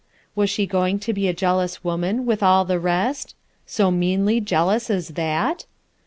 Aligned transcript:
Was 0.33 0.49
she 0.49 0.65
going 0.65 0.97
to 0.97 1.13
be 1.13 1.27
a 1.27 1.31
jealous 1.31 1.83
woman, 1.83 2.25
with 2.25 2.41
all 2.41 2.65
the 2.65 2.79
rest? 2.79 3.35
So 3.67 3.91
meanly 3.91 4.41
jealous 4.41 4.89
as 4.89 5.09
that? 5.09 5.65